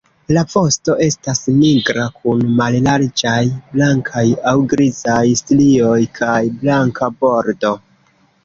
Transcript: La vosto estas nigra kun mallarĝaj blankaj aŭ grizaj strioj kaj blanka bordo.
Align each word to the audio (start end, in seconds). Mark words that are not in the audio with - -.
La 0.35 0.43
vosto 0.51 0.93
estas 1.07 1.41
nigra 1.57 2.05
kun 2.21 2.41
mallarĝaj 2.61 3.37
blankaj 3.75 4.25
aŭ 4.53 4.55
grizaj 4.73 5.21
strioj 5.43 5.99
kaj 6.21 6.43
blanka 6.65 7.13
bordo. 7.23 7.77